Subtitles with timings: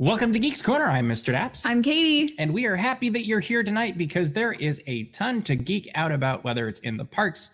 [0.00, 0.86] Welcome to Geeks Corner.
[0.86, 1.30] I'm Mr.
[1.34, 1.66] Daps.
[1.66, 2.34] I'm Katie.
[2.38, 5.90] and we are happy that you're here tonight because there is a ton to geek
[5.94, 7.50] out about, whether it's in the parks,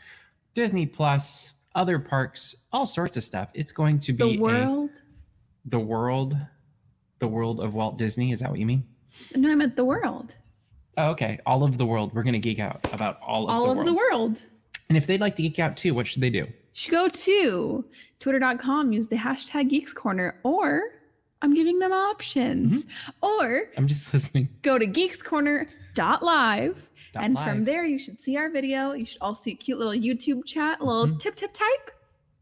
[0.54, 3.50] Disney Plus, other parks, all sorts of stuff.
[3.52, 4.90] It's going to be The a- world.
[5.64, 6.36] the world,
[7.18, 8.30] the world of Walt Disney.
[8.30, 8.84] Is that what you mean?
[9.34, 10.36] No, I meant the world.
[10.96, 11.40] Oh, okay.
[11.46, 12.14] All of the world.
[12.14, 13.88] We're going to geek out about all of, All the, of world.
[13.88, 14.46] the world.
[14.88, 16.46] And if they'd like to geek out too, what should they do?
[16.74, 17.84] Should go to
[18.20, 20.82] twitter.com, use the hashtag Geeks Corner, or
[21.42, 22.86] I'm giving them options.
[22.86, 23.26] Mm-hmm.
[23.26, 24.48] Or I'm just listening.
[24.62, 26.90] go to geekscorner.live.
[27.12, 27.48] Dot and live.
[27.48, 28.92] from there, you should see our video.
[28.92, 31.18] You should also see a cute little YouTube chat, a little Mhm.
[31.20, 31.90] tip tip type,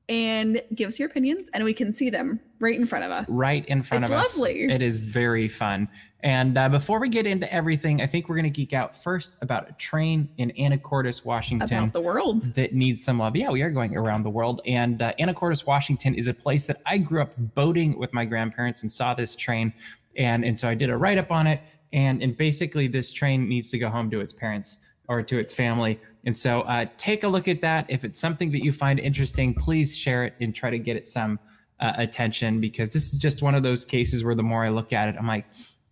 [0.08, 3.28] and give us your opinions, and we can see them right in front of us.
[3.30, 4.38] right in front It's of us.
[4.38, 4.62] lovely.
[4.64, 5.88] It is very fun.
[6.24, 9.36] And uh, before we get into everything, I think we're going to geek out first
[9.42, 11.78] about a train in Anacortes, Washington.
[11.78, 12.44] About the world.
[12.54, 13.36] that needs some love.
[13.36, 14.62] Yeah, we are going around the world.
[14.64, 18.80] And uh, Anacortes, Washington is a place that I grew up boating with my grandparents
[18.80, 19.74] and saw this train.
[20.16, 21.60] And, and so I did a write up on it.
[21.92, 25.52] And, and basically, this train needs to go home to its parents or to its
[25.52, 26.00] family.
[26.24, 27.84] And so uh, take a look at that.
[27.90, 31.06] If it's something that you find interesting, please share it and try to get it
[31.06, 31.38] some
[31.80, 34.94] uh, attention because this is just one of those cases where the more I look
[34.94, 35.44] at it, I'm like,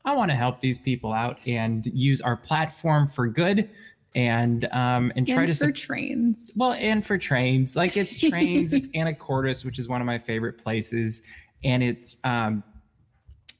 [0.04, 3.70] I want to help these people out and use our platform for good
[4.14, 6.52] and um, and try and to for sup- trains.
[6.56, 10.58] well, and for trains, like it's trains, it's Anacortes, which is one of my favorite
[10.58, 11.22] places,
[11.64, 12.62] and it's um,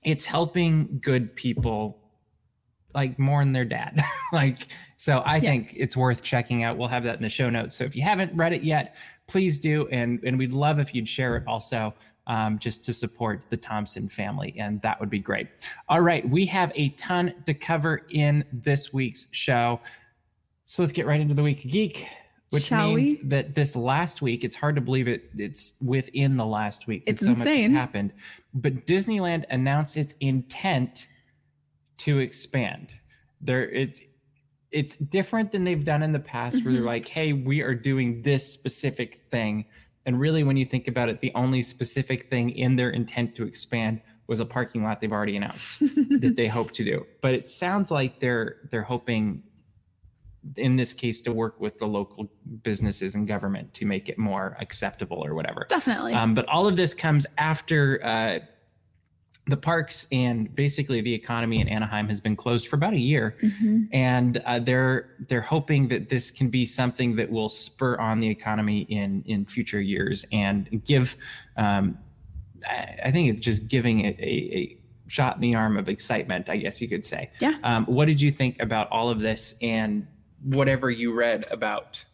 [0.05, 1.99] it's helping good people
[2.95, 4.03] like mourn their dad.
[4.33, 4.69] like,
[4.99, 6.77] so I think it's worth checking out.
[6.77, 7.75] We'll have that in the show notes.
[7.75, 8.97] So if you haven't read it yet,
[9.29, 11.95] please do, and and we'd love if you'd share it also.
[12.29, 15.49] Um, just to support the Thompson family, and that would be great.
[15.89, 19.81] All right, we have a ton to cover in this week's show.
[20.67, 22.07] So let's get right into the week of geek,
[22.51, 23.29] which Shall means we?
[23.31, 25.31] that this last week, it's hard to believe it.
[25.37, 27.03] It's within the last week.
[27.09, 27.73] It's so much insane.
[27.73, 28.13] has happened.
[28.55, 31.09] But Disneyland announced its intent
[31.99, 32.95] to expand.
[33.41, 34.01] There, it's
[34.71, 36.87] it's different than they've done in the past, where they're Mhm.
[36.87, 39.65] like, "Hey, we are doing this specific thing,"
[40.07, 43.45] and really, when you think about it, the only specific thing in their intent to
[43.45, 45.79] expand was a parking lot they've already announced
[46.21, 47.07] that they hope to do.
[47.21, 49.43] But it sounds like they're they're hoping
[50.57, 52.29] in this case to work with the local
[52.63, 55.67] businesses and government to make it more acceptable or whatever.
[55.69, 56.15] Definitely.
[56.15, 58.41] Um, but all of this comes after uh,
[59.47, 63.37] the parks and basically the economy in Anaheim has been closed for about a year,
[63.43, 63.89] Mhm.
[63.93, 68.29] and uh, they're they're hoping that this can be something that will spur on the
[68.29, 71.17] economy in in future years and give.
[71.57, 71.99] Um,
[72.69, 76.49] I I think it's just giving it a, a shot in the arm of excitement,
[76.49, 77.31] I guess you could say.
[77.41, 77.55] Yeah.
[77.65, 80.07] Um, what did you think about all of this and
[80.45, 82.05] whatever you read about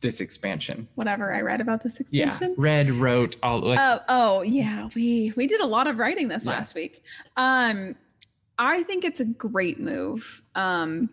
[0.00, 0.88] this expansion?
[0.94, 2.18] Whatever I read about this expansion.
[2.18, 2.54] Yeah, expansion.
[2.60, 3.60] read, wrote, all.
[3.60, 6.52] Like, Oh, oh yeah, we we did a lot of writing this Yeah.
[6.52, 7.02] last week.
[7.36, 7.96] Um,
[8.58, 10.42] I think it's a great move.
[10.54, 11.10] Um,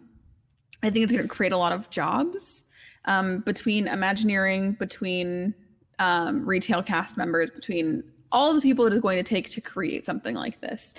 [0.84, 2.64] I think it's going to create a lot of jobs
[3.06, 5.54] um, between Imagineering, between
[6.00, 10.06] um, retail cast members, between all the people it is going to take to create
[10.06, 10.94] something like this.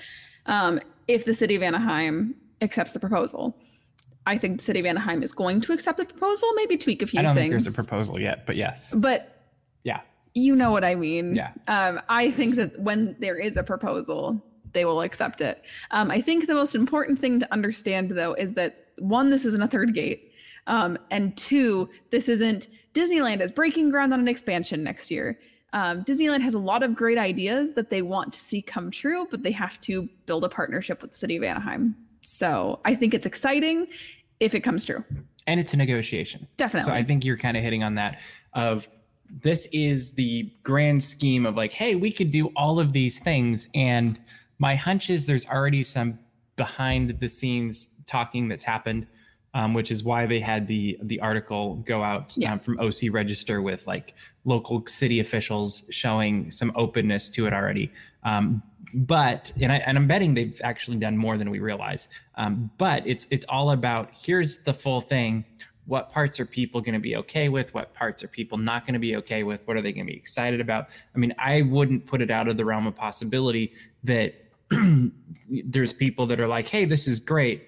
[0.46, 3.56] Um, if the city of Anaheim accepts the proposal,
[4.26, 6.48] I think the city of Anaheim is going to accept the proposal.
[6.56, 7.52] Maybe tweak a few I don't things.
[7.52, 8.94] think there's a proposal yet, but yes.
[8.94, 9.44] But
[9.84, 10.00] Yeah.
[10.34, 11.34] you know what I mean.
[11.36, 11.52] Yeah.
[11.68, 14.42] Um, I think that when there is a proposal,
[14.72, 15.62] they will accept it.
[15.92, 19.62] Um, I think the most important thing to understand, though, is that one, this isn't
[19.62, 20.32] a third gate,
[20.66, 25.38] um, and two, this isn't Disneyland is breaking ground on an expansion next year.
[25.74, 29.26] Um, Disneyland has a lot of great ideas that they want to see come true,
[29.30, 31.94] but they have to build a partnership with the city of Anaheim.
[32.36, 33.86] So I think it's exciting
[34.40, 35.04] if it comes true.
[35.46, 36.48] And it's a negotiation.
[36.56, 36.90] Definitely.
[36.90, 38.18] So I think you're kind of hitting on that
[38.52, 38.88] of
[39.30, 43.68] this is the grand scheme of like, hey, we could do all of these things.
[43.76, 44.18] And
[44.58, 46.18] my hunch is there's already some
[46.56, 49.06] behind the scenes talking that's happened,
[49.54, 52.54] um, which is why they had the the article go out Yeah.
[52.54, 54.14] um, from OC Register with like
[54.44, 57.92] local city officials showing some openness to it already.
[58.24, 58.62] Um,
[58.94, 62.08] but and, I, and I'm betting they've actually done more than we realize.
[62.36, 65.44] Um, but it's it's all about here's the full thing.
[65.86, 67.72] What parts are people going to be okay with?
[67.72, 69.66] What parts are people not going to be okay with?
[69.68, 70.88] What are they going to be excited about?
[71.14, 73.72] I mean, I wouldn't put it out of the realm of possibility
[74.02, 74.34] that
[75.48, 77.66] there's people that are like, "Hey, this is great.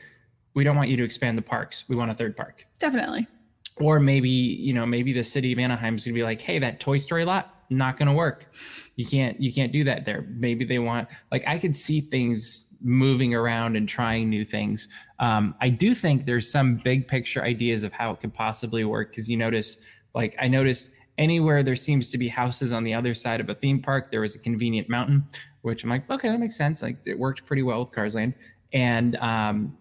[0.55, 1.89] We don't want you to expand the parks.
[1.89, 3.29] We want a third park." Definitely.
[3.77, 6.81] or maybe you know maybe the city of Anaheim is gonna be like hey that
[6.81, 8.53] toy story lot not gonna work.
[8.97, 10.27] You can't you can't do that there.
[10.31, 14.89] Maybe they want like i could see things moving around and trying new things.
[15.19, 19.11] Um, i do think there's some big picture ideas of how it could possibly work
[19.11, 19.81] because you notice
[20.15, 23.55] like i noticed anywhere there seems to be houses on the other side of a
[23.55, 25.27] theme park, there was a convenient mountain,
[25.63, 26.83] which I'm like, okay, that makes sense.
[26.83, 28.35] Like it worked pretty well with Cars Land,
[28.73, 29.77] and um,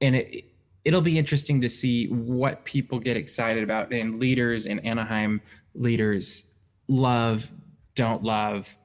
[0.00, 0.44] and it
[0.84, 5.40] it'll be interesting to see what people get excited about and leaders in Anaheim
[5.74, 6.50] leaders
[6.88, 7.50] love,
[7.94, 8.76] don't love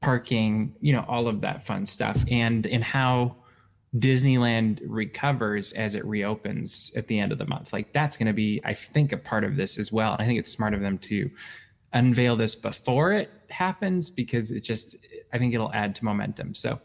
[0.00, 3.36] parking, you know, all of that fun stuff and and how
[3.96, 7.72] Disneyland recovers as it reopens at the end of the month.
[7.72, 10.16] Like that's going to be I think a part of this as well.
[10.18, 11.30] I think it's smart of them to
[11.92, 14.96] unveil this before it happens because it just
[15.32, 16.54] I think it'll add to momentum.
[16.54, 16.78] So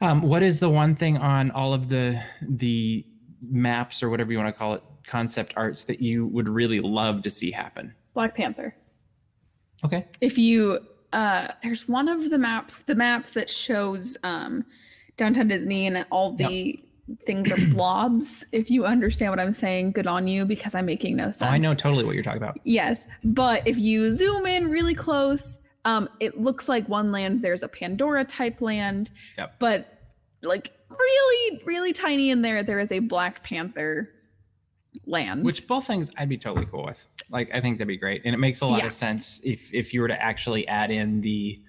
[0.00, 3.04] um, what is the one thing on all of the the
[3.42, 7.22] maps or whatever you want to call it concept arts that you would really love
[7.22, 7.94] to see happen?
[8.14, 8.74] Black Panther.
[9.84, 10.06] Okay.
[10.20, 10.78] If you
[11.12, 14.64] uh there's one of the maps, the map that shows um
[15.16, 17.18] downtown Disney and all the yep.
[17.26, 18.44] things are blobs.
[18.52, 21.42] If you understand what I'm saying, good on you because I'm making no sense.
[21.42, 22.58] Oh, I know totally what you're talking about.
[22.64, 23.06] Yes.
[23.24, 27.68] But if you zoom in really close, um, it looks like one land, there's a
[27.68, 29.10] Pandora type land.
[29.36, 29.56] Yep.
[29.58, 29.98] But
[30.42, 34.08] like really, really tiny in there, there is a Black Panther
[35.06, 35.44] land.
[35.44, 37.04] Which both things I'd be totally cool with.
[37.32, 38.22] Like I think that'd be great.
[38.24, 38.86] And it makes a lot yeah.
[38.86, 41.60] of sense if if you were to actually add in the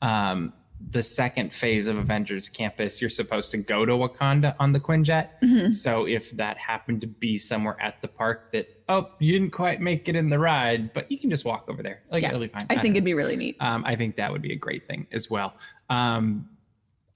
[0.00, 0.52] um
[0.90, 5.30] the second phase of Avengers Campus, you're supposed to go to Wakanda on the Quinjet.
[5.42, 5.70] Mm-hmm.
[5.70, 9.80] So if that happened to be somewhere at the park that, oh, you didn't quite
[9.80, 12.02] make it in the ride, but you can just walk over there.
[12.10, 12.28] Like, yeah.
[12.28, 12.62] it'll be fine.
[12.70, 13.56] I, I think it'd be really neat.
[13.58, 15.54] Um, I think that would be a great thing as well.
[15.90, 16.48] Um,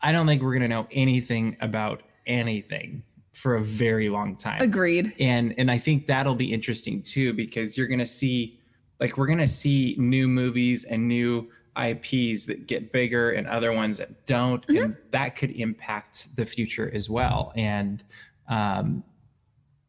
[0.01, 4.61] I don't think we're going to know anything about anything for a very long time.
[4.61, 5.15] Agreed.
[5.19, 8.59] And and I think that'll be interesting too because you're going to see
[9.01, 11.51] like we're going to see new movies and new
[11.83, 14.83] IPs that get bigger and other ones that don't mm-hmm.
[14.83, 17.53] and that could impact the future as well.
[17.57, 18.03] And
[18.49, 19.03] um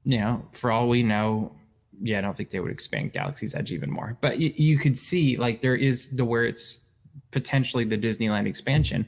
[0.05, 1.55] you know, for all we know,
[2.01, 4.17] yeah, I don't think they would expand Galaxy's Edge even more.
[4.19, 6.87] But you, you could see like there is the where it's
[7.31, 9.07] potentially the Disneyland expansion.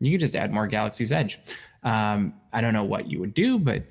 [0.00, 1.38] You could just add more Galaxy's Edge.
[1.84, 3.84] Um, I don't know what you would do, but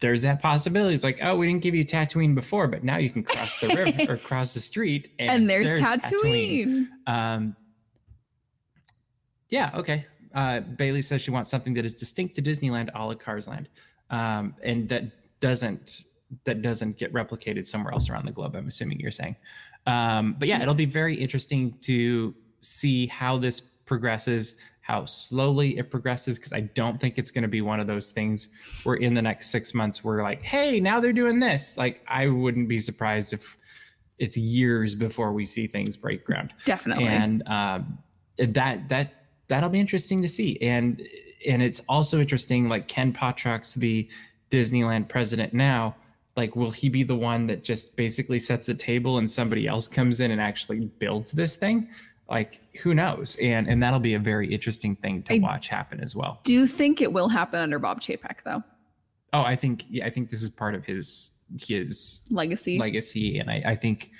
[0.00, 0.94] there's that possibility.
[0.94, 3.68] It's like, oh, we didn't give you Tatooine before, but now you can cross the
[3.68, 6.88] river or cross the street, and, and there's, there's, Tatooine.
[7.06, 7.06] Tatooine.
[7.06, 7.56] Um,
[9.50, 10.06] yeah, okay.
[10.34, 13.68] Uh, Bailey says she wants something that is distinct to Disneyland, a la Cars Land,
[14.10, 15.10] um, and that
[15.40, 16.04] doesn't
[16.44, 18.56] that doesn't get replicated somewhere else around the globe.
[18.56, 19.36] I'm assuming you're saying,
[19.86, 20.62] um, but yeah, yes.
[20.62, 26.60] it'll be very interesting to see how this progresses how slowly it progresses because I
[26.60, 28.48] don't think it's going to be one of those things
[28.82, 31.78] where in the next six months we're like, hey, now they're doing this.
[31.78, 33.56] Like I wouldn't be surprised if
[34.18, 36.52] it's years before we see things break ground.
[36.66, 37.06] Definitely.
[37.06, 37.98] And um,
[38.36, 39.14] that that
[39.48, 40.58] that'll be interesting to see.
[40.60, 41.02] And
[41.48, 44.06] and it's also interesting, like Ken Potrock's the
[44.50, 45.96] Disneyland president now.
[46.36, 49.88] Like, will he be the one that just basically sets the table and somebody else
[49.88, 51.88] comes in and actually builds this thing?
[52.28, 53.36] Like who knows?
[53.40, 56.40] And and that'll be a very interesting thing to I watch happen as well.
[56.44, 58.62] do you think it will happen under bob chapek though.
[59.32, 62.78] Oh i think yeah i think this is part of his his legacy.
[62.78, 63.38] legacy.
[63.38, 64.10] And i i think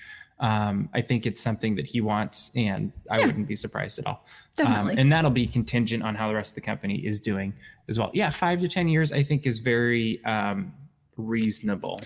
[0.40, 3.26] um i think it's something that he wants and i yeah.
[3.26, 4.26] wouldn't be surprised at all.
[4.56, 4.92] Definitely.
[4.94, 7.54] Um, and that'll be contingent on how the rest of the company is doing
[7.88, 8.10] as well.
[8.12, 10.72] Yeah five to ten years i think is very um
[11.16, 12.00] reasonable.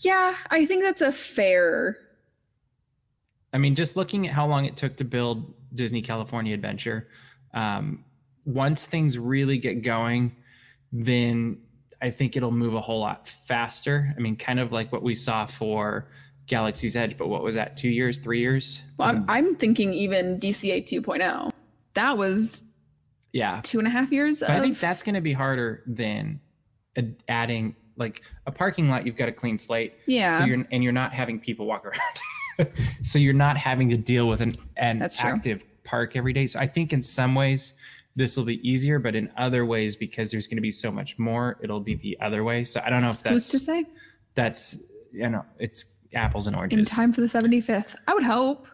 [0.00, 1.96] Yeah i think that's a fair
[3.52, 7.08] I mean, just looking at how long it took to build Disney California Adventure,
[7.54, 8.04] um,
[8.44, 10.34] once things really get going,
[10.90, 11.58] then
[12.00, 14.12] I think it'll move a whole lot faster.
[14.16, 16.08] I mean, kind of like what we saw for
[16.46, 18.82] Galaxy's Edge, but what was that, two years, three years?
[18.98, 21.52] Well, I'm, I'm thinking even DCA 2.0.
[21.94, 22.64] That was
[23.32, 24.42] yeah two and a half years.
[24.42, 24.50] Of...
[24.50, 26.40] I think that's going to be harder than
[27.28, 29.06] adding like a parking lot.
[29.06, 29.94] You've got a clean slate.
[30.06, 30.38] Yeah.
[30.38, 32.20] So you're and you're not having people walk around.
[33.02, 36.46] so you're not having to deal with an, an active park every day.
[36.46, 37.74] So I think in some ways
[38.14, 41.18] this will be easier, but in other ways, because there's going to be so much
[41.18, 42.64] more, it'll be the other way.
[42.64, 43.86] So I don't know if that's who's to say.
[44.34, 46.78] That's you know, it's apples and oranges.
[46.78, 48.68] In time for the 75th, I would hope.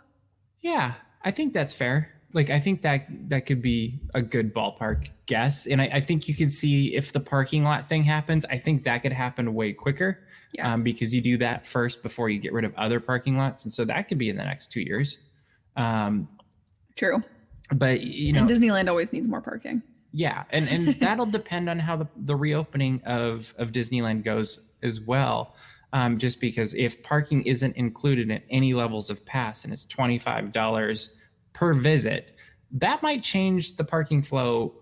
[0.61, 2.13] Yeah, I think that's fair.
[2.35, 6.29] Like I think that that could be a good ballpark guess, and I, I think
[6.29, 8.45] you can see if the parking lot thing happens.
[8.51, 10.21] I think that could happen way quicker
[10.53, 10.75] yeah.
[10.75, 13.73] um, because you do that first before you get rid of other parking lots, and
[13.73, 15.19] so that could be in the next two years.
[15.77, 16.29] Um,
[16.97, 17.23] True,
[17.75, 19.83] but you know, and Disneyland always needs more parking.
[20.13, 25.01] Yeah, and and that'll depend on how the, the reopening of of Disneyland goes as
[25.01, 25.55] well.
[25.95, 30.19] Um, just because if parking isn't included at any levels of pass and it's twenty
[30.19, 31.15] five dollars
[31.53, 32.37] per visit,
[32.73, 34.75] that might change the parking flow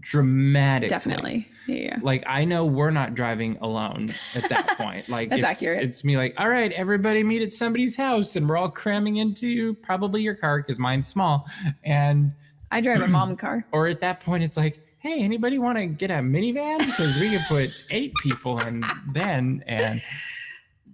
[0.00, 0.88] dramatically.
[0.88, 1.48] Definitely.
[1.66, 1.98] Yeah.
[2.02, 5.08] Like I know we're not driving alone at that point.
[5.08, 5.82] Like That's it's, accurate.
[5.82, 9.74] It's me like, all right, everybody meet at somebody's house, and we're all cramming into
[9.74, 11.46] probably your car because mine's small,
[11.84, 12.32] and
[12.70, 13.64] I drive a mom car.
[13.72, 17.30] or at that point it's like, hey, anybody want to get a minivan because we
[17.30, 20.02] could put eight people in then, and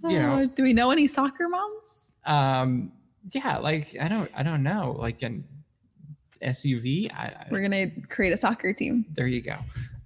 [0.02, 2.12] you know, Uh, do we know any soccer moms?
[2.26, 2.92] um,
[3.32, 5.44] yeah, like I don't, I don't know, like an
[6.42, 7.12] SUV.
[7.12, 9.06] I, I, We're gonna create a soccer team.
[9.14, 9.56] There you go.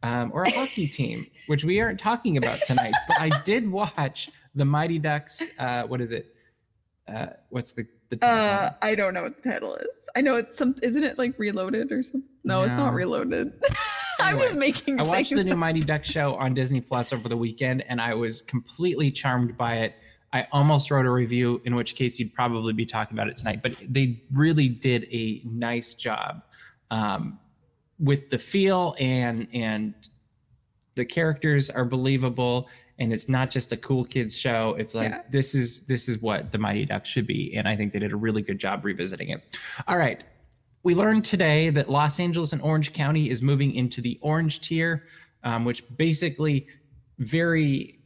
[0.03, 2.95] Um, or a hockey team, which we aren't talking about tonight.
[3.09, 5.43] but I did watch the Mighty Ducks.
[5.59, 6.35] Uh, what is it?
[7.09, 8.73] Uh, what's the the Uh.
[8.81, 9.87] I don't know what the title is.
[10.17, 10.75] I know it's some.
[10.83, 12.25] Isn't it like Reloaded or something?
[12.45, 12.93] No, it's not No.
[12.97, 13.53] Reloaded.
[14.21, 14.99] Anyway, just making.
[14.99, 15.55] I watched the new.
[15.55, 19.77] Mighty Ducks show on Disney Plus over the weekend, and I was completely charmed by
[19.77, 19.95] it.
[20.33, 23.61] I almost wrote a review, in which case you'd probably be talking about it tonight.
[23.63, 26.43] But they really did a nice job
[26.91, 27.39] um,
[27.99, 29.95] with the feel and and
[30.95, 32.69] the characters are believable
[32.99, 35.23] and it's not just a cool kids show it's like Yeah.
[35.31, 38.13] this is this is what the mighty ducks should be and i think they did
[38.13, 39.57] a really good job revisiting it
[39.87, 40.25] all right
[40.85, 45.05] we learned today that los angeles and orange county is moving into the orange tier
[45.45, 46.67] um, which basically
[47.19, 47.98] very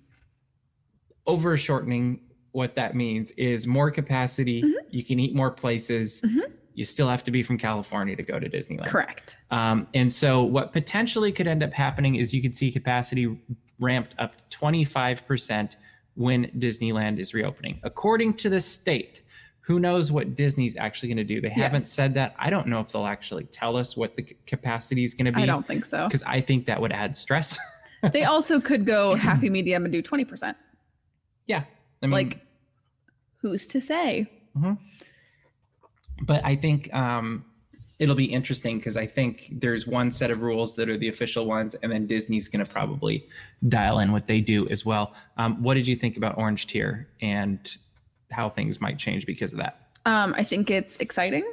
[1.26, 2.20] over shortening
[2.52, 6.52] what that means is more capacity you can eat more places Mhm.
[6.74, 9.36] you still have to be from california to go to disneyland Correct.
[9.50, 13.38] um, and so, what potentially could end up happening is you could see capacity
[13.78, 15.76] ramped up to 25%
[16.14, 17.80] when Disneyland is reopening.
[17.82, 19.22] According to the state,
[19.62, 21.40] who knows what Disney's actually going to do?
[21.40, 22.36] They haven't said that.
[22.38, 25.42] I don't know if they'll actually tell us what the capacity is going to be
[25.42, 26.06] I don't think so.
[26.06, 27.58] because I think that would add stress.
[28.12, 30.56] they also could go happy medium and do twenty percent.
[31.46, 31.64] Yeah.
[32.02, 32.40] I mean, Like,
[33.38, 34.30] who's to say?
[36.25, 37.44] but I think um,
[37.99, 41.46] it'll be interesting because I think there's one set of rules that are the official
[41.46, 43.26] ones, and then Disney's going to probably
[43.68, 45.14] dial in what they do as well.
[45.37, 47.76] Um, what did you think about Orange Tier and
[48.30, 49.88] how things might change because of that?
[50.04, 51.44] Um, I think it's exciting.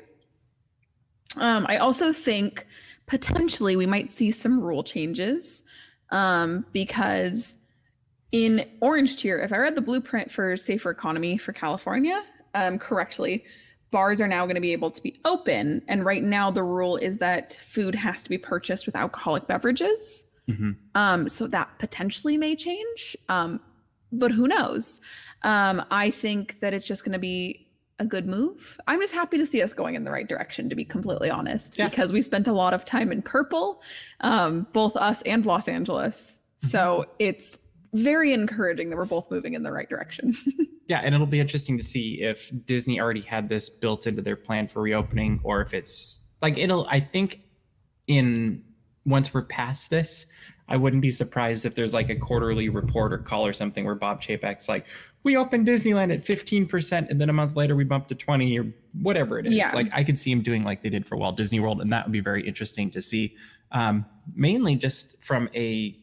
[1.38, 2.66] Um, I also think
[3.06, 5.64] potentially we might see some rule changes
[6.12, 7.59] um, because
[8.32, 13.44] in Orange Tier, if I read the blueprint for Safer Economy for California um, correctly,
[13.92, 15.82] bars are now going to be able to be open.
[15.88, 20.26] And right now, the rule is that food has to be purchased with alcoholic beverages.
[20.48, 20.76] Mhm.
[20.96, 23.60] Um, so that potentially may change, um,
[24.12, 25.00] but who knows?
[25.44, 27.68] Um, I think that it's just going to be
[28.00, 28.80] a good move.
[28.88, 31.78] I'm just happy to see us going in the right direction, to be completely honest,
[31.78, 31.88] Yeah.
[31.90, 33.82] because we spent a lot of time in purple,
[34.22, 36.42] um, both us and Los Angeles.
[36.58, 37.60] So it's
[37.94, 40.34] very encouraging that we're both moving in the right direction.
[40.90, 44.36] Yeah, and it'll be interesting to see if Disney already had this built into their
[44.36, 46.88] plan for reopening, or if it's like it'll.
[46.88, 47.42] I think
[48.08, 48.64] in
[49.06, 50.26] once we're past this,
[50.68, 53.94] I wouldn't be surprised if there's like a quarterly report or call or something where
[53.94, 54.88] Bob Chapek's like,
[55.22, 58.58] "We opened Disneyland at 15 percent, and then a month later we bumped to 20
[58.58, 58.66] or
[59.00, 59.72] whatever it is." Yeah.
[59.76, 62.08] Like I could see him doing like they did for Walt Disney World, and that
[62.08, 63.36] would be very interesting to see.
[63.72, 65.96] Um, mainly just from a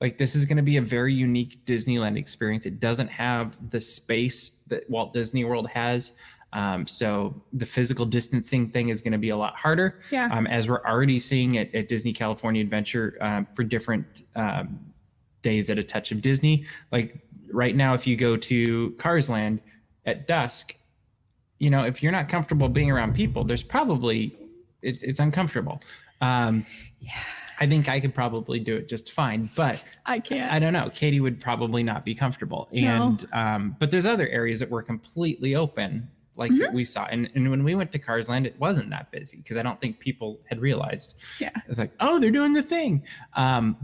[0.00, 2.66] like this is going to be a very unique Disneyland experience.
[2.66, 6.12] It doesn't have the space that Walt Disney World has.
[6.52, 10.28] Um, so the physical distancing thing is going to be a lot harder, yeah.
[10.32, 14.78] um, as we're already seeing at, at Disney California Adventure um, for different um,
[15.42, 16.64] days at a touch of Disney.
[16.92, 17.20] Like
[17.50, 19.60] right now, if you go to Cars Land
[20.06, 20.76] at dusk,
[21.58, 24.36] you know, if you're not comfortable being around people, there's probably
[24.82, 25.80] it's it's uncomfortable.
[26.20, 26.66] Um,
[27.00, 27.12] Yeah.
[27.60, 30.50] I think I could probably do it just fine, but I can't.
[30.52, 30.90] I don't know.
[30.94, 32.68] Katie would probably not be comfortable.
[32.72, 36.72] And um, but there's other areas that were completely open, like Mhm.
[36.74, 37.04] we saw.
[37.06, 39.80] And and when we went to Cars Land, it wasn't that busy because I don't
[39.80, 41.20] think people had realized.
[41.40, 41.50] Yeah.
[41.68, 43.04] It's like, oh, they're doing the thing.
[43.34, 43.76] Um,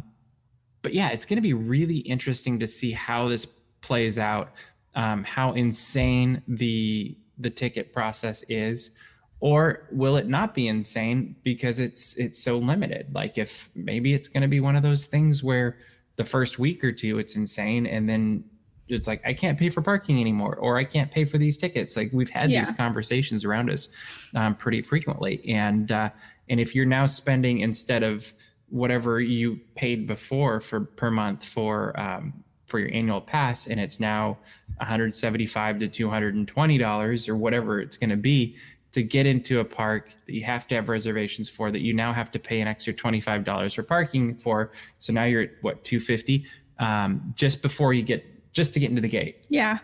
[0.82, 3.46] but yeah, it's going to be really interesting to see how this
[3.82, 4.52] plays out,
[4.94, 8.90] um, how insane the the ticket process is,
[9.40, 13.14] or will it not be insane because it's it's so limited?
[13.14, 15.78] Like if maybe it's going to be one of those things where
[16.16, 18.44] the first week or two it's insane, and then
[18.88, 21.96] it's like I can't pay for parking anymore, or I can't pay for these tickets.
[21.96, 23.88] Like we've had these conversations around us
[24.34, 26.10] um, pretty frequently, and uh,
[26.50, 28.34] and if you're now spending instead of
[28.68, 34.00] whatever you paid before for per month for um, for your annual pass, and it's
[34.00, 34.36] now
[34.76, 38.56] 175 to 220 dollars or whatever it's going to be
[38.92, 42.12] to get into a park that you have to have reservations for that you now
[42.12, 44.72] have to pay an extra 25 dollars for parking for.
[44.98, 46.44] So now you're at what 250
[46.78, 49.78] um, just before you get just to get into the gate yeah.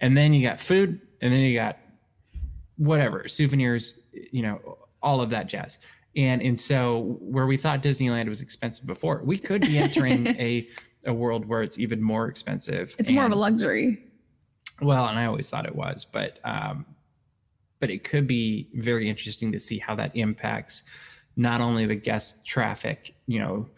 [0.00, 1.78] and then you got food and then you got
[2.76, 5.78] whatever souvenirs you know all of that jazz
[6.14, 10.68] And and so where we thought Disneyland was expensive before, we could be entering a
[11.04, 12.94] a world where it's even more expensive.
[12.98, 13.98] It's more of a And- luxury.
[14.80, 16.86] well, and I always thought it was, but um,
[17.82, 20.84] but it could be very interesting to see how that impacts
[21.34, 23.68] not only the guest traffic, you know,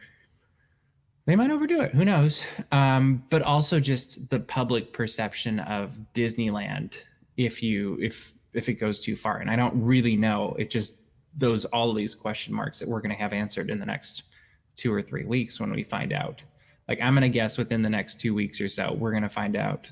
[1.24, 6.92] they might overdo it, who knows, um, but also just the public perception of Disneyland
[7.38, 9.38] if you if if it goes too far.
[9.38, 10.54] And I don't really know.
[10.58, 11.00] It just
[11.34, 14.24] those all of these question marks that we're going to have answered in the next
[14.76, 16.42] two or three weeks when we find out.
[16.88, 19.30] Like I'm going to guess within the next two weeks or so, we're going to
[19.30, 19.90] find out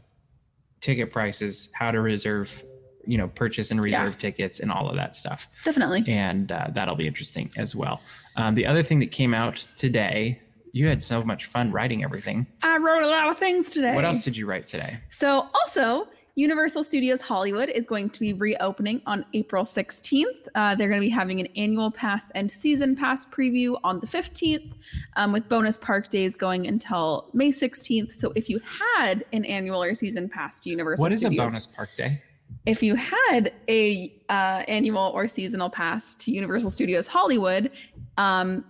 [0.83, 2.63] ticket prices, how to reserve,
[3.07, 4.19] you know, purchase and reserve Yeah.
[4.19, 5.49] tickets, and all of that stuff.
[5.65, 6.05] Definitely.
[6.07, 8.01] And uh, that'll be interesting as well.
[8.37, 10.41] Um, the other thing that came out today,
[10.73, 12.47] you had so much fun writing everything.
[12.63, 13.95] I wrote a lot of things today.
[13.95, 14.99] What else did you write today?
[15.09, 20.49] So, also, Universal Studios Hollywood is going to be reopening on April 16th.
[20.55, 24.07] Uh, they're going to be having an annual pass and season pass preview on the
[24.07, 24.73] 15th,
[25.17, 28.13] um, with bonus park days going until May 16th.
[28.13, 28.61] So, if you
[28.95, 32.23] had an annual or season pass to Universal What is a bonus park day?
[32.67, 37.71] If you had a uh, annual or seasonal pass to Universal Studios Hollywood,
[38.17, 38.65] um,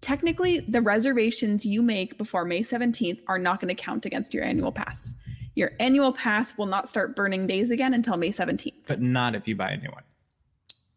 [0.00, 4.44] technically the reservations you make before May 17th are not going to count against your
[4.44, 5.14] annual pass.
[5.54, 8.72] Your annual pass will not start burning days again until May 17th.
[8.86, 10.02] But not if you buy a new one.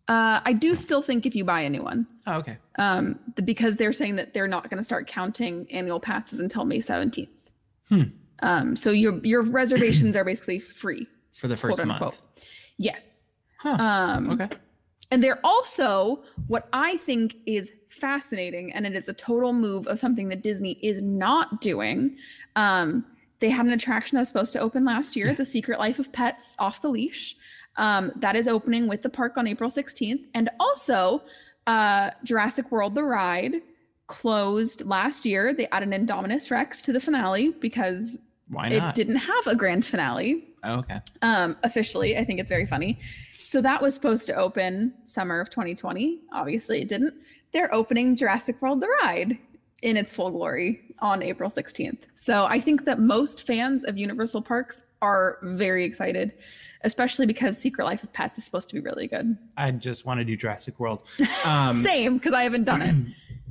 [0.07, 2.57] Uh, I do still think if you buy a new one, Oh, okay.
[2.79, 6.63] um, the, because they're saying that they're not going to start counting annual passes until
[6.63, 7.27] May 17th.
[7.89, 8.03] Hmm.
[8.39, 11.91] Um, so your your reservations are basically free, For the first month.
[11.91, 12.17] unquote.
[12.77, 13.33] Yes.
[13.59, 13.77] Huh.
[13.79, 14.49] Um, okay.
[15.11, 19.97] And they're also what I think is fascinating, and it is a total move of
[19.99, 22.17] something that Disney is not doing.
[22.55, 23.05] Um,
[23.39, 25.35] they had an attraction that was supposed to open last year, Yeah.
[25.35, 27.35] The Secret Life of Pets off the leash.
[27.77, 30.25] Um, that is opening with the park on April 16th.
[30.33, 31.21] And also,
[31.67, 33.61] uh, Jurassic World The Ride
[34.07, 35.53] closed last year.
[35.53, 38.17] They added Indominus Rex to the finale because
[38.49, 40.99] Why it didn't have a grand finale Oh, okay.
[41.21, 42.17] um, officially.
[42.17, 42.99] I think it's very funny.
[43.35, 46.19] So that was supposed to open summer of 2020.
[46.33, 47.13] Obviously, it didn't.
[47.53, 49.37] They're opening Jurassic World: The Ride
[49.83, 51.99] in its full glory on April 16th.
[52.15, 56.33] So I think that most fans of Universal Parks are very excited,
[56.81, 59.37] especially because Secret Life of Pets is supposed to be really good.
[59.55, 61.01] I just want to do Jurassic World.
[61.45, 62.95] Um, Same, because I haven't done it.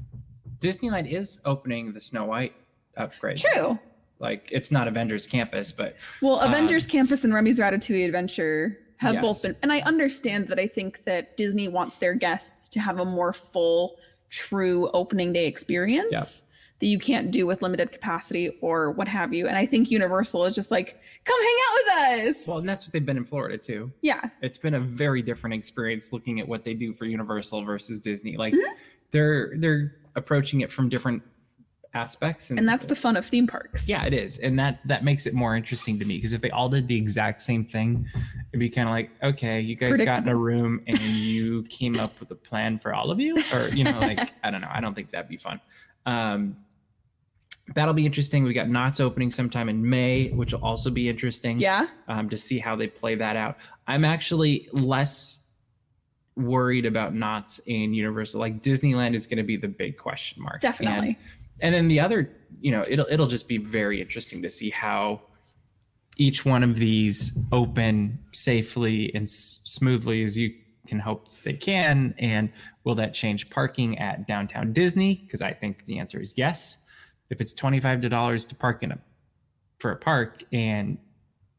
[0.61, 2.55] Disneyland is opening the Snow White
[2.97, 3.39] upgrade.
[3.39, 3.79] True.
[4.19, 9.15] Like it's not Avengers Campus, but Well, Um, Avengers Campus and Remy's Ratatouille Adventure have
[9.15, 9.23] Yes.
[9.23, 12.99] both been, and I understand that I think that Disney wants their guests to have
[12.99, 13.99] a more full,
[14.31, 16.23] true opening day experience Yeah.
[16.79, 19.49] that you can't do with limited capacity or what have you.
[19.49, 22.47] And I think Universal is just like, come hang out with us.
[22.49, 23.93] well, and that's what they've been in Florida too.
[24.01, 28.01] yeah, It's been a very different experience looking at what they do for Universal versus
[28.01, 28.39] Disney.
[28.39, 28.73] Like Mm-hmm.
[29.11, 31.23] they're they're approaching it from different
[31.97, 33.89] aspects, and that's the fun of theme parks.
[33.89, 36.51] yeah, it is, and that that makes it more interesting to me because if they
[36.51, 38.07] all did the exact same thing,
[38.53, 41.99] it'd be kind of like, okay, you guys got in a room and you came
[41.99, 44.71] up with a plan for all of you, or you know, like I don't know,
[44.71, 45.61] I don't think that'd be fun.
[46.05, 46.57] Um,
[47.75, 48.45] that'll be interesting.
[48.45, 51.89] We got Knott's opening sometime in May, which will also be interesting Yeah.
[52.07, 53.57] um, to see how they play that out.
[53.89, 55.43] I'm actually less
[56.37, 58.39] worried about Knott's in Universal.
[58.41, 60.61] Like Disneyland is going to be the big question mark.
[60.61, 61.09] Definitely.
[61.09, 61.17] And,
[61.61, 65.23] and then the other, you know, it'll it'll just be very interesting to see how
[66.19, 70.55] each one of these open safely and s- smoothly as you
[70.87, 72.15] can hope they can.
[72.19, 72.51] And
[72.85, 75.17] will that change parking at downtown Disney?
[75.17, 76.79] Because I think the answer is yes.
[77.31, 78.99] If it's twenty five dollars to park in a
[79.79, 80.97] for a park and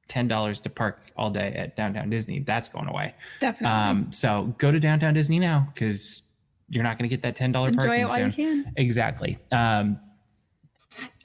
[0.08, 3.14] ten dollars to park all day at downtown Disney, that's going away.
[3.42, 3.78] Definitely.
[3.78, 6.27] Um, so go to downtown Disney now because
[6.70, 8.26] you're not going to get that ten dollar parking it while soon.
[8.28, 8.74] you can.
[8.76, 9.38] Exactly.
[9.52, 10.00] Um,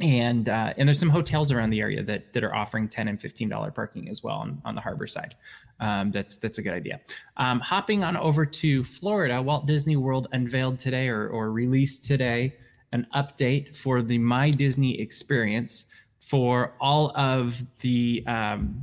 [0.00, 3.20] and uh, and there's some hotels around the area that that are offering ten and
[3.20, 5.34] fifteen dollar parking as well on, on the harbor side.
[5.80, 7.00] Um, that's that's a good idea.
[7.36, 12.54] Um, hopping on over to Florida, Walt Disney World unveiled today or or released today
[12.92, 15.86] an update for the My Disney experience
[16.20, 18.80] for all of the um,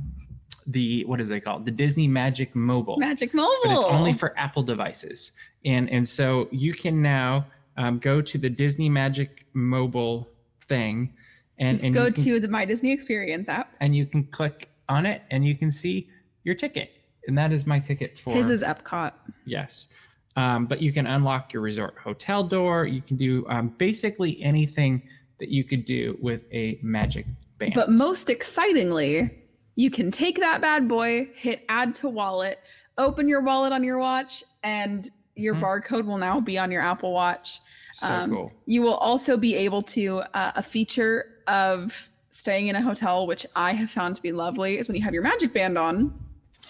[0.66, 3.56] the what is it called the Disney Magic Mobile Magic Mobile.
[3.64, 5.32] but it's only for Apple devices.
[5.64, 7.46] And and so you can now
[7.76, 10.28] um, go to the Disney Magic Mobile
[10.66, 11.12] thing,
[11.58, 13.74] and and Go can, to the My Disney Experience app.
[13.80, 16.08] and you can click on it, and you can see
[16.44, 16.92] your ticket.
[17.26, 19.12] And that is my ticket for His is Epcot.
[19.44, 19.88] yes.
[20.36, 22.86] Um, but you can unlock your resort hotel door.
[22.86, 25.02] You can do um, basically anything
[25.40, 27.26] that you could do with a Magic
[27.58, 27.74] Band.
[27.74, 29.30] But most excitingly,
[29.74, 32.60] you can take that bad boy, hit add to wallet,
[32.96, 35.08] open your wallet on your watch, and
[35.40, 35.60] your Mhm.
[35.62, 37.60] barcode will now be on your Apple Watch.
[37.92, 38.52] So Um, cool.
[38.66, 43.44] You will also be able to uh, a feature of staying in a hotel, which
[43.56, 46.14] I have found to be lovely, is when you have your Magic Band on,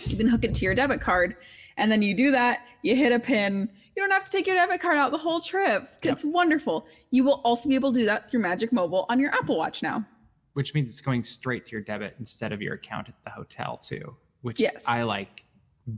[0.06, 1.36] you can hook it to your debit card,
[1.76, 2.60] and then you do that.
[2.82, 3.68] You hit a pin.
[3.94, 5.82] You don't have to take your debit card out the whole trip.
[6.02, 6.12] Yep.
[6.12, 6.86] It's wonderful.
[7.10, 9.82] You will also be able to do that through Magic Mobile on your Apple Watch
[9.82, 10.06] now.
[10.54, 13.76] Which means it's going straight to your debit instead of your account at the hotel
[13.76, 14.16] too.
[14.42, 14.84] Which Yes.
[14.88, 15.44] I like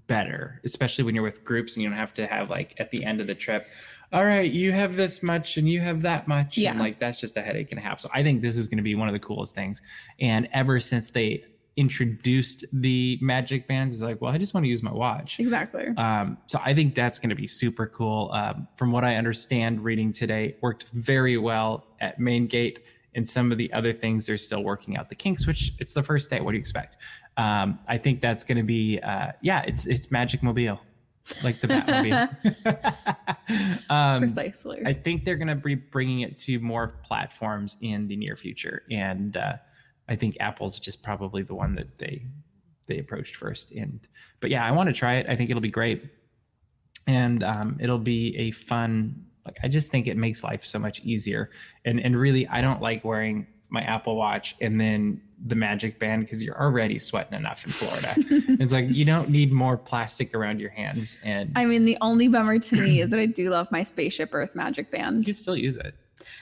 [0.07, 3.05] better, especially when you're with groups and you don't have to have like at the
[3.05, 3.67] end of the trip.
[4.13, 6.59] All right, you have this much and you have that much.
[6.59, 6.73] Yeah.
[6.73, 8.01] And like that's just a headache and a half.
[8.01, 9.81] So I think this is going to be one of the coolest things.
[10.21, 11.45] And ever since they
[11.77, 15.41] introduced the magic bands, it's like, well, I just want to use my watch.
[15.41, 15.87] Exactly.
[15.97, 18.31] Um, so I think that's going to be super cool.
[18.33, 22.81] Um, from what I understand, reading today worked very well at Main Gate,
[23.15, 25.47] and some of the other things they're still working out the kinks.
[25.47, 26.41] Which it's the first day.
[26.41, 26.97] What do you expect?
[27.37, 30.81] Um, I think that's going to be, uh, yeah, it's it's Magic Mobile,
[31.43, 32.31] like the Batmobile.
[33.91, 34.83] um, Precisely.
[34.85, 38.83] I think they're going to be bringing it to more platforms in the near future,
[38.91, 39.55] and uh,
[40.09, 42.27] I think Apple's just probably the one that they
[42.87, 43.73] they approached first.
[43.73, 44.01] And
[44.41, 45.27] but yeah, I want to try it.
[45.29, 46.05] I think it'll be great,
[47.07, 49.27] and um, it'll be a fun.
[49.45, 51.51] Like I just think it makes life so much easier.
[51.85, 56.23] And and really, I don't like wearing my Apple Watch and then the Magic Band
[56.25, 58.15] because you're already sweating enough in Florida.
[58.63, 62.29] it's like you don't need more plastic around your hands, and I mean, the only
[62.29, 65.25] bummer to me is that I do love my Spaceship Earth Magic you Band.
[65.25, 65.95] can still use it.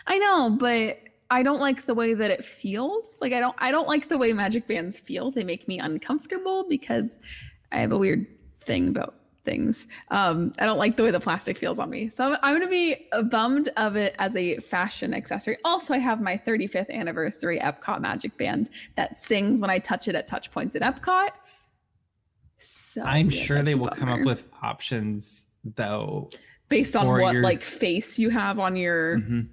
[0.06, 0.96] I know, but
[1.30, 3.18] I don't like the way that it feels.
[3.20, 5.30] Like I don't I don't like the way magic bands feel.
[5.30, 7.20] They make me uncomfortable because
[7.72, 8.26] I have a weird
[8.60, 9.14] thing about
[9.50, 9.88] things.
[10.12, 12.08] Um, I don't like the way the plastic feels on me.
[12.08, 15.56] So I'm, I'm going to be bummed of it as a fashion accessory.
[15.64, 20.14] Also, I have my 35th anniversary Epcot magic band that sings when I touch it
[20.14, 21.30] at touch points at Epcot.
[22.58, 26.30] So I'm yeah, sure they will come up with options though,
[26.68, 29.48] based on what your- like face you have on your Mhm.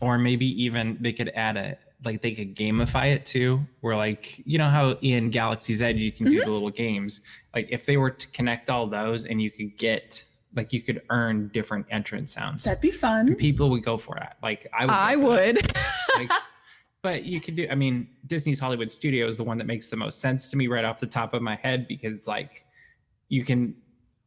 [0.00, 4.40] or maybe even they could add a like they could gamify it too, where like
[4.46, 6.34] you know how in Galaxy's Edge you can Mm-hmm.
[6.36, 7.20] do the little games.
[7.54, 11.02] Like if they were to connect all those and you could get like you could
[11.10, 13.34] earn different entrance sounds, That'd be fun.
[13.36, 14.36] people would go for that.
[14.42, 14.92] Like I would.
[14.92, 15.72] I would.
[16.18, 16.30] like,
[17.02, 19.96] but you could do i mean disney's hollywood studio is the one that makes the
[19.96, 22.66] most sense to me right off the top of my head because like
[23.30, 23.74] you can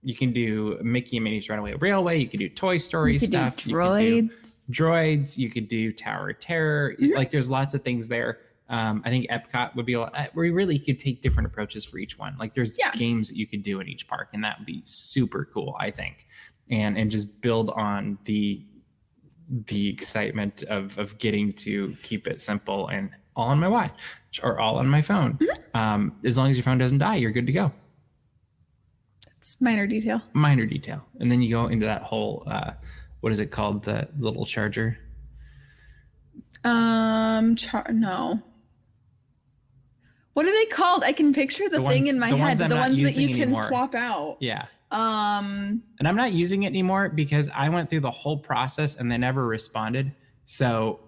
[0.04, 3.66] you can do mickey and minnie's runaway railway you can do toy story You stuff
[3.66, 4.70] you could do droids.
[4.72, 7.16] droids you could do tower of terror Mhm.
[7.16, 8.40] like there's lots of things there
[8.70, 10.18] um, I think Epcot would be a lot.
[10.18, 12.36] uh, We really could take different approaches for each one.
[12.40, 12.92] Like there's Yeah.
[12.94, 15.76] games that you could do in each park, and that would be super cool.
[15.80, 16.26] I think,
[16.72, 18.64] and and just build on the
[19.68, 23.92] the excitement of of getting to keep it simple and all on my watch
[24.42, 25.34] or all on my phone.
[25.34, 25.78] Mm-hmm.
[25.78, 27.72] Um, as long as your phone doesn't die, you're good to go.
[29.44, 30.22] It's minor detail.
[30.32, 32.72] Minor detail, and then you go into that whole uh,
[33.20, 33.84] what is it called?
[33.84, 34.98] The little charger.
[36.64, 38.40] Um, char- no.
[40.32, 41.04] What are they called?
[41.04, 42.46] I can picture the, The thing ones- in my the head.
[42.46, 43.68] ones the ones that you can anymore.
[43.68, 44.38] swap out.
[44.40, 44.66] Yeah.
[44.92, 49.12] Um, and I'm not using it anymore because I went through the whole process and
[49.12, 50.14] they never responded.
[50.46, 51.02] So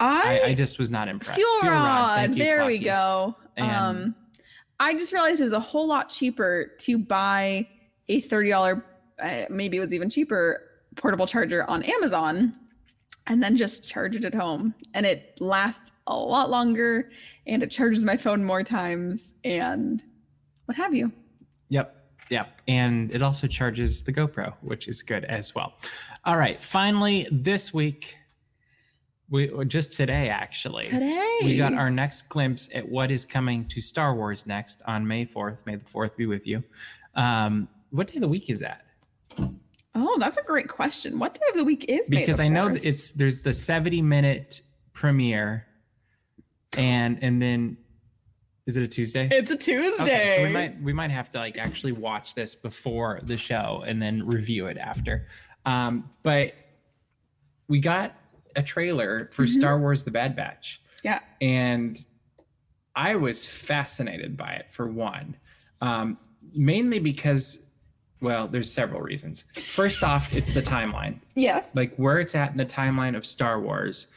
[0.00, 1.36] I, I, I just was not impressed.
[1.38, 2.30] fuel, rod.
[2.30, 3.36] you, there we go.
[3.58, 4.14] And- um,
[4.82, 7.68] I just realized it was a whole lot cheaper to buy
[8.08, 8.84] a thirty dollar,
[9.22, 10.60] uh, maybe it was even cheaper
[10.96, 12.52] portable charger on Amazon,
[13.28, 17.10] and then just charge it at home, and it lasts a lot longer,
[17.46, 20.02] and it charges my phone more times, and
[20.64, 21.12] what have you.
[21.68, 21.96] Yep.
[22.30, 22.48] Yep.
[22.66, 25.74] And it also charges the GoPro, which is good as well.
[26.24, 26.60] All right.
[26.60, 28.16] Finally, this week,
[29.32, 30.84] we just today actually.
[30.84, 35.06] Today We got our next glimpse at what is coming to Star Wars next on
[35.06, 35.64] May 4th.
[35.64, 36.62] May the 4th be with you.
[37.14, 38.84] Um, what day of the week is that?
[39.94, 41.18] Oh, that's a great question.
[41.18, 42.74] What day of the week is May because I know 4th?
[42.74, 44.60] that it's there's the 70 minute
[44.92, 45.66] premiere
[46.76, 47.78] and and then
[48.66, 49.28] is it a Tuesday?
[49.32, 50.02] it's a Tuesday.
[50.02, 53.82] Okay, so we might we might have to like actually watch this before the show
[53.86, 55.26] and then review it after.
[55.64, 56.52] Um, but
[57.68, 58.14] we got
[58.56, 59.48] a trailer for Mhm.
[59.58, 61.20] Star Wars: The Bad Batch, Yeah.
[61.40, 61.98] and
[62.94, 65.36] I was fascinated by it for one,
[65.80, 66.16] um,
[66.54, 67.66] mainly because,
[68.20, 69.44] well, there's several reasons.
[69.54, 71.74] First off, it's the timeline Yes.
[71.74, 74.08] like where it's at in the timeline of Star Wars.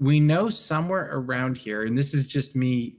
[0.00, 2.96] We know somewhere around here, and this is just me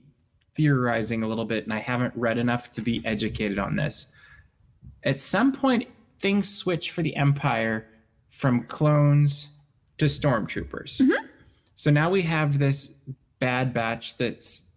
[0.56, 4.14] theorizing a little bit, and I haven't read enough to be educated on this.
[5.04, 5.88] At some point,
[6.20, 7.88] things switch for the Empire
[8.30, 9.50] from clones
[10.00, 11.02] to stormtroopers.
[11.76, 12.98] So now we have this
[13.40, 14.70] bad batch that's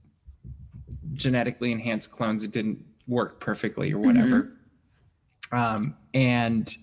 [1.14, 4.52] genetically enhanced clones that didn't work perfectly or whatever.
[5.50, 6.74] Um, and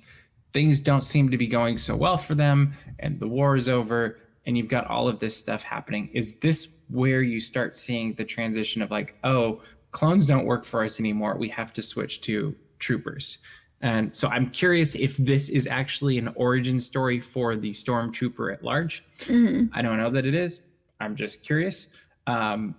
[0.54, 4.19] things don't seem to be going so well for them and the war is over
[4.45, 6.10] and you've got all of this stuff happening.
[6.13, 10.84] Is this where you start seeing the transition of like oh clones don't work for
[10.84, 11.38] us anymore.
[11.38, 13.39] We have to switch to troopers
[13.82, 18.63] and so i'm curious if this is actually an origin story for the stormtrooper at
[18.63, 19.70] large Mhm.
[19.74, 20.62] i don't know that it is
[21.00, 21.88] i'm just curious
[22.28, 22.76] um,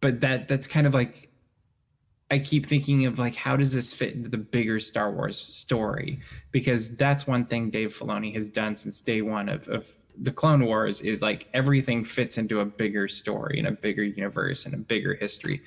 [0.00, 1.30] but that that's kind of like
[2.30, 6.18] I keep thinking of like how does this fit into the bigger Star Wars story?
[6.50, 10.64] Because that's one thing Dave Filoni has done since day one of, of the Clone
[10.64, 14.78] Wars is like everything fits into a bigger story and a bigger universe and a
[14.78, 15.62] bigger history.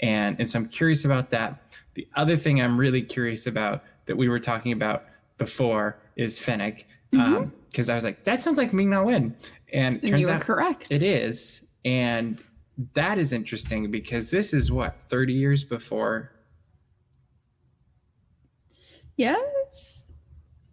[0.00, 1.78] And and so I'm curious about that.
[1.94, 5.04] The other thing I'm really curious about that we were talking about
[5.38, 6.86] before is Fennec.
[7.14, 9.36] Um, because I was like, that sounds like Ming Na Wen.
[9.72, 10.88] And turns out correct.
[10.90, 11.66] it is.
[11.84, 12.38] And
[12.94, 16.32] that is interesting because this is what, 30 years before
[19.16, 20.04] yes.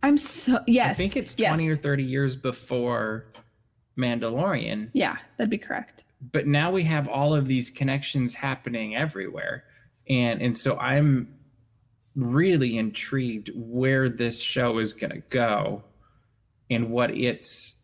[0.02, 0.92] I'm so yes.
[0.92, 1.74] I think it's 20 yes.
[1.74, 3.26] or 30 years before
[3.98, 4.90] Mandalorian.
[4.94, 6.06] Yeah, that'd be correct.
[6.32, 9.66] But now we have all of these connections happening everywhere.
[10.08, 11.34] And and so I'm
[12.16, 15.84] really intrigued where this show is going to go
[16.70, 17.76] and what its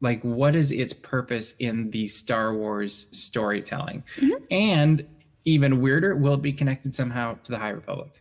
[0.00, 4.02] like what is its purpose in the Star Wars storytelling.
[4.16, 4.42] Mhm.
[4.50, 5.06] And
[5.44, 8.20] even weirder, will it be connected somehow to the High Republic?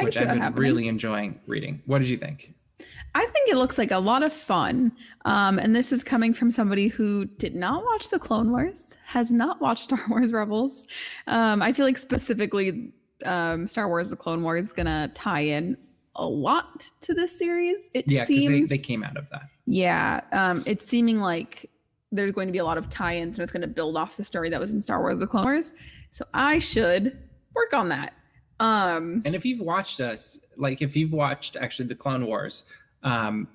[0.00, 0.62] I Which I've been happening.
[0.62, 1.82] really enjoying reading.
[1.86, 2.52] What did you think?
[3.14, 4.92] I think it looks like a lot of fun.
[5.24, 9.32] Um, and this is coming from somebody who did not watch the Clone Wars, has
[9.32, 10.86] not watched Star Wars Rebels.
[11.26, 12.92] Um, I feel like specifically
[13.24, 15.76] um, Star Wars The Clone Wars is going to tie in
[16.16, 17.90] a lot to this series.
[17.94, 19.48] It Yeah, because they, they came out of that.
[19.66, 21.70] Yeah, um, it's seeming like
[22.12, 24.24] there's going to be a lot of tie-ins and it's going to build off the
[24.24, 25.72] story that was in Star Wars: The Clone Wars.
[26.10, 27.18] So I should
[27.54, 28.14] work on that.
[28.60, 32.64] Um, And if you've watched us, like if you've watched actually the Clone Wars,
[33.02, 33.48] um,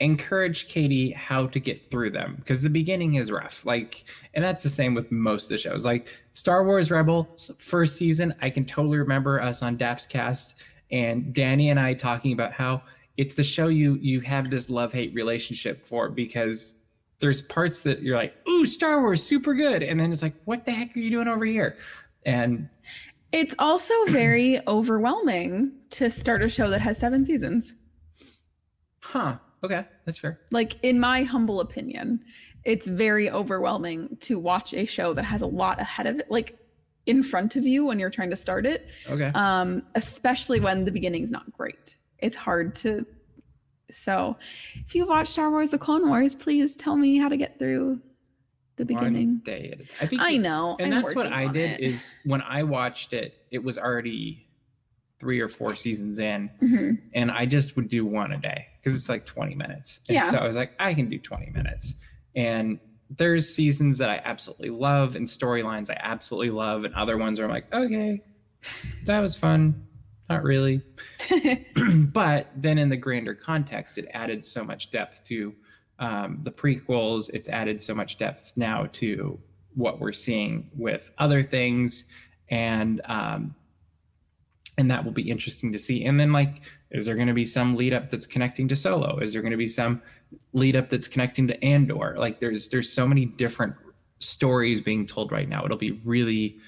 [0.00, 3.64] encourage Katie how to get through them because the beginning is rough.
[3.64, 4.04] Like,
[4.34, 5.84] and that's the same with most of the shows.
[5.84, 10.56] Like Star Wars Rebels first season, I can totally remember us on Dapscast
[10.90, 12.82] and Danny and I talking about how
[13.16, 16.80] it's the show you you have this love hate relationship for because
[17.18, 20.66] there's parts that you're like, ooh, Star Wars, super good, and then it's like, what
[20.66, 21.78] the heck are you doing over here?
[22.26, 22.68] And
[23.32, 27.76] it's also very overwhelming to start a show that has seven seasons.
[29.00, 29.38] Huh.
[29.66, 30.40] Okay, that's fair.
[30.50, 32.20] Like, in my humble opinion,
[32.64, 36.58] it's very overwhelming to watch a show that has a lot ahead of it, like
[37.06, 38.88] in front of you when you're trying to start it.
[39.08, 39.30] Okay.
[39.34, 41.94] um, especially when the beginning's not great.
[42.18, 43.06] It's hard to.
[43.90, 44.36] So,
[44.74, 48.00] if you've watched Star Wars: The Clone Wars, please tell me how to get through
[48.76, 49.42] the One beginning.
[49.44, 49.86] day a time.
[50.00, 50.22] I think.
[50.22, 51.80] I know, And I'm that's what I did.
[51.80, 51.80] it.
[51.80, 54.45] Is when I watched it, it was already
[55.18, 57.00] three or four seasons in, Mhm.
[57.14, 60.00] and I just would do one a day because it's like twenty minutes.
[60.08, 60.30] And Yeah.
[60.30, 61.94] So I was like, I can do twenty minutes,
[62.34, 67.38] and there's seasons that I absolutely love and storylines I absolutely love, and other ones
[67.38, 68.20] where I'm like, okay,
[69.04, 69.86] that was fun.
[70.28, 70.82] Not really.
[72.12, 75.54] but then in the grander context, it added so much depth to
[75.98, 77.30] um, the prequels.
[77.32, 79.38] It's added so much depth now to
[79.74, 82.06] what we're seeing with other things,
[82.50, 83.54] and um,
[84.78, 86.04] and that will be interesting to see.
[86.04, 89.18] And then like, is there going to be some lead up that's connecting to Solo?
[89.18, 90.02] Is there going to be some
[90.52, 92.14] lead up that's connecting to Andor?
[92.16, 93.74] Like, there's there's so many different
[94.18, 95.64] stories being told right now.
[95.64, 96.58] It'll be really.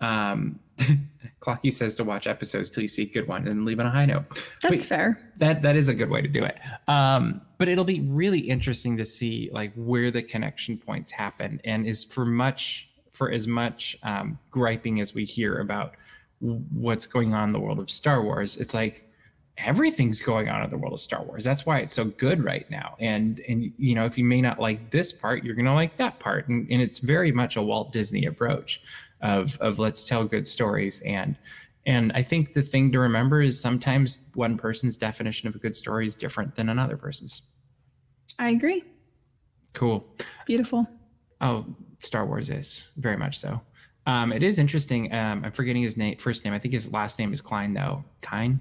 [0.00, 0.60] Um,
[1.40, 3.90] Clocky says to watch episodes till you see a good one and leave on a
[3.90, 4.24] high note.
[4.62, 5.18] That's Wait, fair.
[5.38, 6.58] that that is a good way to do it.
[6.86, 11.86] Um, but it'll be really interesting to see like where the connection points happen, and
[11.86, 15.94] is for much for as much um, griping as we hear about
[16.40, 18.56] what's going on in the world of Star Wars.
[18.56, 19.08] It's like
[19.56, 21.44] everything's going on in the world of Star Wars.
[21.44, 22.96] That's why it's so good right now.
[23.00, 26.18] And and you know if you may not like this part, you're gonna like that
[26.18, 28.82] part, and, and it's very much a Walt Disney approach
[29.20, 31.36] of of let's tell good stories and
[31.88, 35.74] and I think the thing to remember is sometimes one person's definition of a good
[35.74, 37.42] story is different than another person's.
[38.38, 38.84] I agree.
[39.72, 40.06] Cool.
[40.46, 40.86] Beautiful.
[41.40, 41.64] Oh,
[42.00, 43.62] Star Wars is very much so.
[44.08, 45.12] Um, it is interesting.
[45.12, 46.54] Um, I'm forgetting his name, first name.
[46.54, 48.02] I think his last name is Klein, though.
[48.22, 48.58] Kine.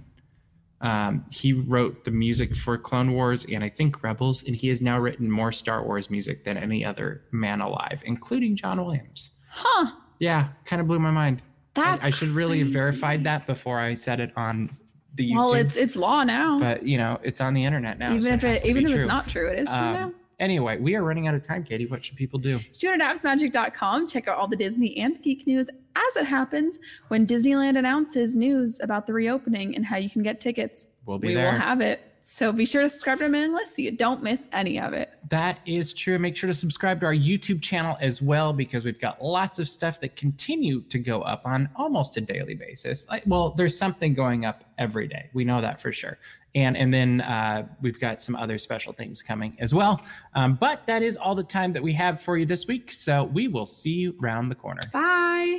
[0.81, 4.81] Um, he wrote the music for Clone Wars and I think Rebels, and he has
[4.81, 9.31] now written more Star Wars music than any other man alive, including John Williams.
[9.49, 9.91] Huh.
[10.19, 11.41] Yeah, kind of blew my mind.
[11.41, 12.05] I- That's.
[12.05, 14.75] I, should really have verified that before I said it on
[15.15, 15.35] the YouTube.
[15.35, 16.59] Well, it's it's law now.
[16.59, 18.09] but you know, it's on the internet now.
[18.11, 20.13] even so if has it even if it's not true, it is true Um, now.
[20.39, 21.87] Anyway, we are running out of time, Katie.
[21.87, 22.59] What should people do?
[22.77, 24.07] Shoot at dapsmagic.com.
[24.07, 28.79] Check out all the Disney and geek news as it happens when Disneyland announces news
[28.81, 30.89] about the reopening and how you can get tickets.
[31.05, 31.51] We'll be we there.
[31.51, 32.03] will have it.
[32.29, 34.91] So be sure to subscribe to our mailing list so you don't miss any of
[34.91, 35.13] it.
[35.29, 36.19] That is true.
[36.19, 39.69] Make sure to subscribe to our YouTube channel as well because we've got lots of
[39.69, 43.07] stuff that continue to go up on almost a daily basis.
[43.07, 45.29] Like, well, there's something going up every day.
[45.33, 46.17] We know that for sure.
[46.53, 50.01] And and then uh, we've got some other special things coming as well.
[50.35, 52.91] Um, but that is all the time that we have for you this week.
[52.91, 54.81] So we will see you round the corner.
[54.91, 55.55] Bye.